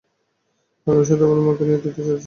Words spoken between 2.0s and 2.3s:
যাচ্ছি।